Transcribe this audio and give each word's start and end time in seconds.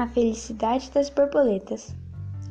A 0.00 0.06
felicidade 0.06 0.90
das 0.92 1.10
borboletas. 1.10 1.94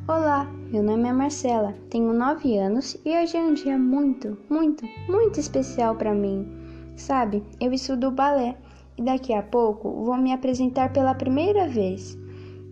Olá, 0.08 0.46
meu 0.72 0.84
nome 0.84 1.10
é 1.10 1.12
Marcela, 1.12 1.74
tenho 1.90 2.14
9 2.14 2.56
anos 2.56 2.96
e 3.04 3.10
hoje 3.18 3.38
é 3.38 3.42
um 3.42 3.56
dia 3.56 3.76
muito, 3.76 4.38
muito, 4.48 4.86
muito 5.10 5.40
especial 5.40 5.96
para 5.96 6.14
mim. 6.14 6.48
Sabe, 6.96 7.44
eu 7.60 7.74
estudo 7.74 8.12
balé 8.12 8.56
e 9.00 9.02
daqui 9.02 9.34
a 9.34 9.42
pouco 9.42 9.90
vou 10.04 10.16
me 10.16 10.32
apresentar 10.32 10.94
pela 10.94 11.16
primeira 11.16 11.68
vez. 11.68 12.16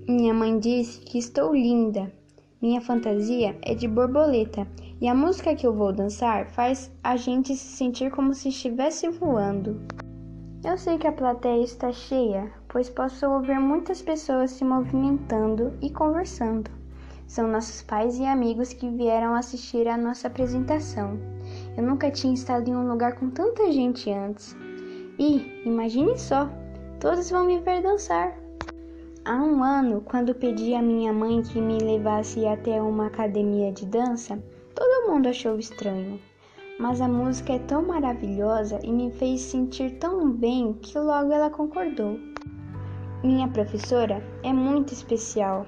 Minha 0.07 0.31
mãe 0.31 0.59
disse 0.59 0.99
que 0.99 1.17
estou 1.17 1.55
linda. 1.55 2.13
Minha 2.61 2.79
fantasia 2.79 3.57
é 3.63 3.73
de 3.73 3.87
borboleta 3.87 4.67
e 5.01 5.07
a 5.07 5.15
música 5.15 5.55
que 5.55 5.65
eu 5.65 5.73
vou 5.73 5.91
dançar 5.91 6.51
faz 6.51 6.91
a 7.03 7.15
gente 7.15 7.55
se 7.55 7.75
sentir 7.77 8.11
como 8.11 8.31
se 8.31 8.49
estivesse 8.49 9.09
voando. 9.09 9.81
Eu 10.67 10.77
sei 10.77 10.97
que 10.97 11.07
a 11.07 11.13
plateia 11.13 11.63
está 11.63 11.93
cheia, 11.93 12.51
pois 12.67 12.89
posso 12.89 13.25
ouvir 13.25 13.57
muitas 13.57 14.01
pessoas 14.01 14.51
se 14.51 14.65
movimentando 14.65 15.71
e 15.81 15.89
conversando. 15.89 16.69
São 17.25 17.47
nossos 17.47 17.81
pais 17.81 18.19
e 18.19 18.25
amigos 18.25 18.73
que 18.73 18.89
vieram 18.89 19.33
assistir 19.33 19.87
à 19.87 19.95
nossa 19.95 20.27
apresentação. 20.27 21.17
Eu 21.77 21.83
nunca 21.83 22.11
tinha 22.11 22.33
estado 22.33 22.69
em 22.69 22.75
um 22.75 22.85
lugar 22.85 23.15
com 23.15 23.29
tanta 23.29 23.71
gente 23.71 24.11
antes. 24.11 24.57
E, 25.17 25.63
imagine 25.65 26.19
só, 26.19 26.49
todos 26.99 27.29
vão 27.29 27.45
me 27.45 27.61
ver 27.61 27.81
dançar. 27.81 28.37
Há 29.23 29.35
um 29.37 29.63
ano, 29.63 30.01
quando 30.01 30.35
pedi 30.35 30.73
à 30.73 30.81
minha 30.81 31.13
mãe 31.13 31.43
que 31.43 31.61
me 31.61 31.77
levasse 31.77 32.45
até 32.45 32.81
uma 32.81 33.07
academia 33.07 33.71
de 33.71 33.85
dança, 33.85 34.37
todo 34.75 35.09
mundo 35.09 35.29
achou 35.29 35.57
estranho 35.57 36.19
mas 36.79 37.01
a 37.01 37.07
música 37.07 37.53
é 37.53 37.59
tão 37.59 37.81
maravilhosa 37.81 38.79
e 38.83 38.91
me 38.91 39.11
fez 39.11 39.41
sentir 39.41 39.97
tão 39.97 40.31
bem 40.31 40.73
que 40.73 40.97
logo 40.97 41.31
ela 41.31 41.49
concordou. 41.49 42.19
Minha 43.23 43.47
professora 43.47 44.23
é 44.43 44.53
muito 44.53 44.93
especial. 44.93 45.65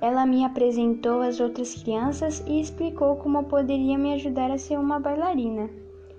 Ela 0.00 0.24
me 0.24 0.44
apresentou 0.44 1.20
às 1.20 1.38
outras 1.38 1.74
crianças 1.82 2.42
e 2.46 2.60
explicou 2.60 3.16
como 3.16 3.44
poderia 3.44 3.98
me 3.98 4.14
ajudar 4.14 4.50
a 4.50 4.56
ser 4.56 4.78
uma 4.78 4.98
bailarina. 4.98 5.68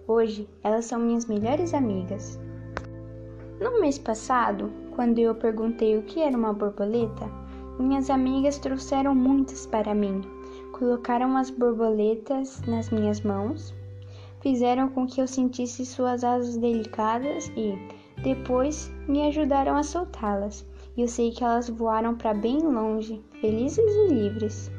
Hoje, 0.07 0.47
elas 0.63 0.85
são 0.85 0.99
minhas 0.99 1.25
melhores 1.25 1.73
amigas. 1.73 2.39
No 3.59 3.81
mês 3.81 3.97
passado, 3.97 4.71
quando 4.95 5.19
eu 5.19 5.33
perguntei 5.33 5.97
o 5.97 6.03
que 6.03 6.19
era 6.19 6.37
uma 6.37 6.53
borboleta, 6.53 7.29
minhas 7.79 8.09
amigas 8.09 8.57
trouxeram 8.59 9.15
muitas 9.15 9.65
para 9.65 9.95
mim. 9.95 10.21
Colocaram 10.73 11.35
as 11.35 11.49
borboletas 11.49 12.61
nas 12.67 12.89
minhas 12.89 13.21
mãos 13.21 13.73
fizeram 14.41 14.89
com 14.89 15.05
que 15.05 15.21
eu 15.21 15.27
sentisse 15.27 15.85
suas 15.85 16.23
asas 16.23 16.57
delicadas 16.57 17.51
e, 17.55 17.77
depois, 18.23 18.91
me 19.07 19.27
ajudaram 19.27 19.75
a 19.75 19.83
soltá-las. 19.83 20.65
E 20.95 21.01
eu 21.01 21.07
sei 21.07 21.31
que 21.31 21.43
elas 21.43 21.69
voaram 21.69 22.15
para 22.15 22.33
bem 22.33 22.59
longe, 22.59 23.23
felizes 23.39 23.79
e 23.79 24.07
livres. 24.13 24.71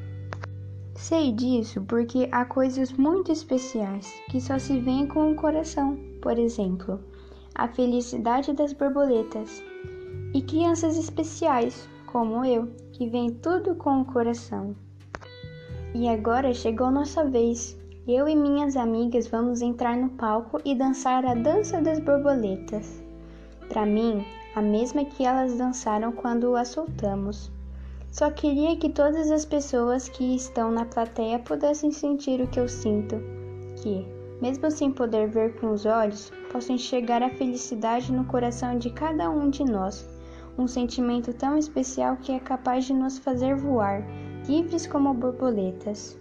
Sei 0.94 1.32
disso 1.32 1.80
porque 1.88 2.28
há 2.30 2.44
coisas 2.44 2.92
muito 2.92 3.32
especiais 3.32 4.12
que 4.30 4.40
só 4.40 4.58
se 4.58 4.78
veem 4.78 5.06
com 5.06 5.32
o 5.32 5.34
coração. 5.34 5.98
Por 6.20 6.38
exemplo, 6.38 7.00
a 7.54 7.66
felicidade 7.68 8.52
das 8.52 8.72
borboletas. 8.72 9.62
E 10.34 10.42
crianças 10.42 10.96
especiais, 10.96 11.88
como 12.06 12.44
eu, 12.44 12.68
que 12.92 13.08
veem 13.08 13.30
tudo 13.30 13.74
com 13.74 14.02
o 14.02 14.04
coração. 14.04 14.76
E 15.94 16.08
agora 16.08 16.52
chegou 16.54 16.90
nossa 16.90 17.24
vez. 17.24 17.78
Eu 18.12 18.28
e 18.28 18.34
minhas 18.34 18.76
amigas 18.76 19.28
vamos 19.28 19.62
entrar 19.62 19.96
no 19.96 20.08
palco 20.08 20.60
e 20.64 20.74
dançar 20.74 21.24
a 21.24 21.32
dança 21.32 21.80
das 21.80 22.00
borboletas. 22.00 23.00
Para 23.68 23.86
mim, 23.86 24.26
a 24.56 24.60
mesma 24.60 25.04
que 25.04 25.24
elas 25.24 25.56
dançaram 25.56 26.10
quando 26.10 26.56
a 26.56 26.64
soltamos. 26.64 27.52
Só 28.10 28.28
queria 28.28 28.76
que 28.76 28.88
todas 28.88 29.30
as 29.30 29.44
pessoas 29.44 30.08
que 30.08 30.34
estão 30.34 30.72
na 30.72 30.84
plateia 30.84 31.38
pudessem 31.38 31.92
sentir 31.92 32.40
o 32.40 32.48
que 32.48 32.58
eu 32.58 32.68
sinto, 32.68 33.14
que, 33.76 34.04
mesmo 34.42 34.68
sem 34.72 34.90
poder 34.90 35.28
ver 35.28 35.60
com 35.60 35.70
os 35.70 35.86
olhos, 35.86 36.32
posso 36.50 36.72
enxergar 36.72 37.22
a 37.22 37.30
felicidade 37.30 38.10
no 38.10 38.24
coração 38.24 38.76
de 38.76 38.90
cada 38.90 39.30
um 39.30 39.48
de 39.50 39.62
nós, 39.62 40.04
um 40.58 40.66
sentimento 40.66 41.32
tão 41.32 41.56
especial 41.56 42.16
que 42.16 42.32
é 42.32 42.40
capaz 42.40 42.86
de 42.86 42.92
nos 42.92 43.18
fazer 43.18 43.54
voar, 43.54 44.02
livres 44.48 44.84
como 44.84 45.14
borboletas. 45.14 46.18